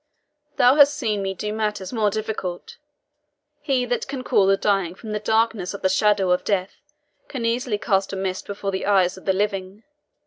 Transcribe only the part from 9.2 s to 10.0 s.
the living.